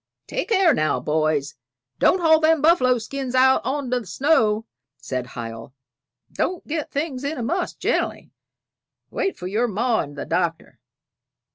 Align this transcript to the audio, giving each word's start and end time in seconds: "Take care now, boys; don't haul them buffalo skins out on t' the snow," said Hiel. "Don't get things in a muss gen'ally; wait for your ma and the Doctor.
"Take 0.25 0.49
care 0.49 0.73
now, 0.73 0.99
boys; 0.99 1.53
don't 1.99 2.21
haul 2.21 2.39
them 2.39 2.59
buffalo 2.59 2.97
skins 2.97 3.35
out 3.35 3.61
on 3.63 3.91
t' 3.91 3.99
the 3.99 4.07
snow," 4.07 4.65
said 4.97 5.27
Hiel. 5.35 5.75
"Don't 6.31 6.65
get 6.67 6.89
things 6.89 7.23
in 7.23 7.37
a 7.37 7.43
muss 7.43 7.75
gen'ally; 7.75 8.31
wait 9.11 9.37
for 9.37 9.45
your 9.45 9.67
ma 9.67 9.99
and 9.99 10.15
the 10.17 10.25
Doctor. 10.25 10.79